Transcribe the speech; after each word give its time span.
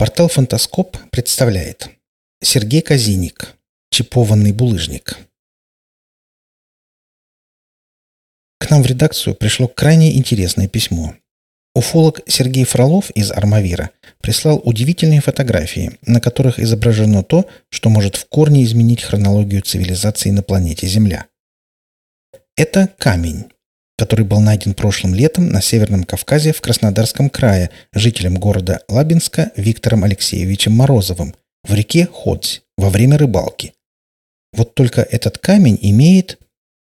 Портал 0.00 0.28
«Фантаскоп» 0.28 0.96
представляет 1.10 1.90
Сергей 2.42 2.80
Казиник 2.80 3.54
Чипованный 3.90 4.52
булыжник 4.52 5.18
К 8.58 8.70
нам 8.70 8.82
в 8.82 8.86
редакцию 8.86 9.34
пришло 9.34 9.68
крайне 9.68 10.16
интересное 10.16 10.68
письмо. 10.68 11.16
Уфолог 11.74 12.22
Сергей 12.26 12.64
Фролов 12.64 13.10
из 13.10 13.30
«Армавира» 13.30 13.90
прислал 14.22 14.62
удивительные 14.64 15.20
фотографии, 15.20 15.98
на 16.06 16.18
которых 16.22 16.58
изображено 16.58 17.22
то, 17.22 17.46
что 17.68 17.90
может 17.90 18.16
в 18.16 18.26
корне 18.26 18.64
изменить 18.64 19.02
хронологию 19.02 19.60
цивилизации 19.60 20.30
на 20.30 20.42
планете 20.42 20.86
Земля. 20.86 21.26
Это 22.56 22.88
камень, 22.96 23.50
который 24.00 24.24
был 24.24 24.40
найден 24.40 24.72
прошлым 24.72 25.14
летом 25.14 25.50
на 25.50 25.60
Северном 25.60 26.04
Кавказе 26.04 26.54
в 26.54 26.62
Краснодарском 26.62 27.28
крае 27.28 27.68
жителем 27.92 28.36
города 28.36 28.80
Лабинска 28.88 29.52
Виктором 29.56 30.04
Алексеевичем 30.04 30.72
Морозовым 30.72 31.34
в 31.64 31.74
реке 31.74 32.08
Ходзь 32.10 32.62
во 32.78 32.88
время 32.88 33.18
рыбалки. 33.18 33.74
Вот 34.54 34.74
только 34.74 35.02
этот 35.02 35.36
камень 35.36 35.78
имеет 35.82 36.38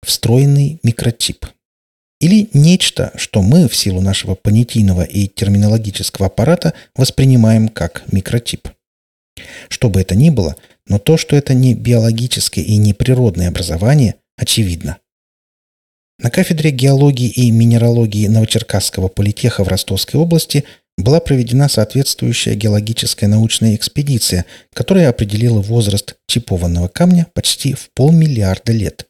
встроенный 0.01 0.79
микрочип. 0.81 1.45
Или 2.21 2.47
нечто, 2.53 3.11
что 3.15 3.41
мы 3.41 3.67
в 3.67 3.75
силу 3.75 3.99
нашего 3.99 4.35
понятийного 4.35 5.01
и 5.01 5.27
терминологического 5.27 6.27
аппарата 6.27 6.73
воспринимаем 6.95 7.67
как 7.67 8.03
микрочип. 8.13 8.69
Что 9.67 9.89
бы 9.89 9.99
это 9.99 10.15
ни 10.15 10.29
было, 10.29 10.55
но 10.87 10.99
то, 10.99 11.17
что 11.17 11.35
это 11.35 11.53
не 11.53 11.75
биологическое 11.75 12.63
и 12.63 12.77
не 12.77 12.93
природное 12.93 13.49
образование, 13.49 14.15
очевидно. 14.37 14.99
Кафедре 16.33 16.71
геологии 16.71 17.29
и 17.29 17.51
минералогии 17.51 18.25
Новочеркасского 18.25 19.07
политеха 19.07 19.63
в 19.63 19.67
Ростовской 19.67 20.19
области 20.19 20.63
была 20.97 21.19
проведена 21.19 21.69
соответствующая 21.69 22.55
геологическая 22.55 23.29
научная 23.29 23.75
экспедиция, 23.75 24.45
которая 24.73 25.09
определила 25.09 25.61
возраст 25.61 26.15
чипованного 26.25 26.87
камня 26.87 27.27
почти 27.35 27.75
в 27.75 27.91
полмиллиарда 27.93 28.71
лет. 28.71 29.05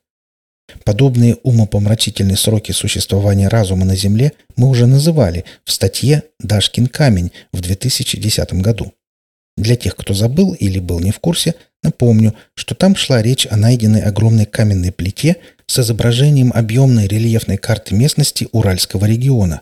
Подобные 0.83 1.35
умопомрачительные 1.43 2.35
сроки 2.35 2.73
существования 2.73 3.47
разума 3.47 3.85
на 3.85 3.95
Земле 3.95 4.33
мы 4.57 4.67
уже 4.67 4.85
называли 4.85 5.45
в 5.63 5.71
статье 5.71 6.23
«Дашкин 6.41 6.87
камень» 6.87 7.31
в 7.53 7.61
2010 7.61 8.53
году. 8.55 8.91
Для 9.55 9.77
тех, 9.77 9.95
кто 9.95 10.13
забыл 10.13 10.53
или 10.53 10.79
был 10.79 10.99
не 10.99 11.11
в 11.11 11.19
курсе, 11.19 11.55
напомню, 11.83 12.35
что 12.55 12.75
там 12.75 12.97
шла 12.97 13.21
речь 13.21 13.47
о 13.49 13.55
найденной 13.55 14.01
огромной 14.01 14.45
каменной 14.45 14.91
плите 14.91 15.37
с 15.67 15.79
изображением 15.79 16.51
объемной 16.53 17.07
рельефной 17.07 17.57
карты 17.57 17.95
местности 17.95 18.47
Уральского 18.51 19.05
региона. 19.05 19.61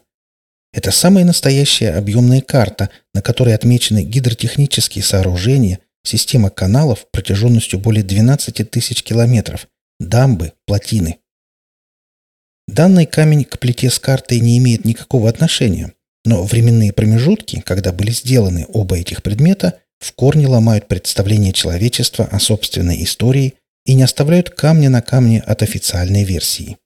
Это 0.73 0.91
самая 0.91 1.25
настоящая 1.25 1.91
объемная 1.91 2.41
карта, 2.41 2.89
на 3.13 3.21
которой 3.21 3.53
отмечены 3.53 4.03
гидротехнические 4.03 5.03
сооружения, 5.03 5.79
система 6.03 6.49
каналов 6.49 7.05
протяженностью 7.11 7.79
более 7.79 8.03
12 8.03 8.69
тысяч 8.69 9.03
километров, 9.03 9.67
дамбы, 9.99 10.53
плотины. 10.65 11.17
Данный 12.67 13.05
камень 13.05 13.43
к 13.43 13.59
плите 13.59 13.89
с 13.89 13.99
картой 13.99 14.39
не 14.39 14.57
имеет 14.57 14.85
никакого 14.85 15.29
отношения, 15.29 15.93
но 16.23 16.43
временные 16.43 16.93
промежутки, 16.93 17.61
когда 17.61 17.91
были 17.91 18.11
сделаны 18.11 18.65
оба 18.69 18.97
этих 18.97 19.23
предмета, 19.23 19.79
в 19.99 20.13
корне 20.13 20.47
ломают 20.47 20.87
представление 20.87 21.53
человечества 21.53 22.25
о 22.31 22.39
собственной 22.39 23.03
истории 23.03 23.55
и 23.85 23.93
не 23.93 24.03
оставляют 24.03 24.49
камня 24.49 24.89
на 24.89 25.01
камне 25.01 25.41
от 25.41 25.63
официальной 25.63 26.23
версии. 26.23 26.77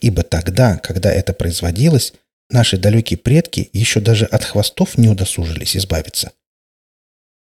Ибо 0.00 0.22
тогда, 0.22 0.76
когда 0.76 1.12
это 1.12 1.32
производилось, 1.32 2.12
наши 2.50 2.78
далекие 2.78 3.18
предки 3.18 3.68
еще 3.72 4.00
даже 4.00 4.24
от 4.24 4.44
хвостов 4.44 4.96
не 4.96 5.08
удосужились 5.08 5.76
избавиться. 5.76 6.32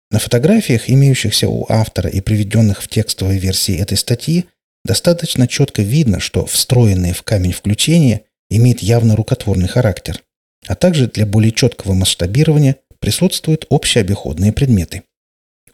На 0.09 0.19
фотографиях, 0.19 0.89
имеющихся 0.89 1.47
у 1.47 1.65
автора 1.69 2.09
и 2.09 2.19
приведенных 2.19 2.83
в 2.83 2.87
текстовой 2.89 3.37
версии 3.37 3.77
этой 3.77 3.97
статьи, 3.97 4.45
достаточно 4.83 5.47
четко 5.47 5.83
видно, 5.83 6.19
что 6.19 6.45
встроенное 6.45 7.13
в 7.13 7.23
камень 7.23 7.53
включение 7.53 8.25
имеет 8.49 8.81
явно 8.81 9.15
рукотворный 9.15 9.69
характер, 9.69 10.21
а 10.67 10.75
также 10.75 11.07
для 11.07 11.25
более 11.25 11.53
четкого 11.53 11.93
масштабирования 11.93 12.77
присутствуют 12.99 13.65
общеобиходные 13.69 14.51
предметы– 14.51 15.03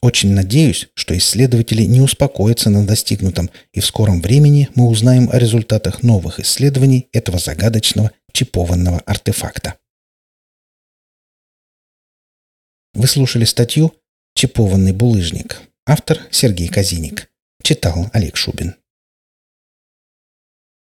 очень 0.02 0.34
надеюсь, 0.34 0.90
что 0.94 1.18
исследователи 1.18 1.84
не 1.84 2.02
успокоятся 2.02 2.70
на 2.70 2.86
достигнутом, 2.86 3.50
и 3.74 3.80
в 3.80 3.86
скором 3.86 4.22
времени 4.22 4.70
мы 4.76 4.88
узнаем 4.88 5.30
о 5.32 5.40
результатах 5.40 6.04
новых 6.04 6.40
исследований 6.40 7.10
этого 7.12 7.40
загадочного 7.40 8.12
чипованного 8.32 9.00
артефакта. 9.00 9.76
Вы 12.94 13.08
слушали 13.08 13.46
статью 13.46 13.94
«Чипованный 14.34 14.92
булыжник». 14.92 15.62
Автор 15.86 16.20
Сергей 16.32 16.68
Казиник. 16.68 17.30
Читал 17.64 18.10
Олег 18.14 18.36
Шубин. 18.36 18.76